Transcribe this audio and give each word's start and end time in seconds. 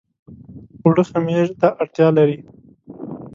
اوړه 0.83 1.03
خمیر 1.09 1.45
ته 1.59 1.67
اړتيا 1.81 2.07
لري 2.17 2.37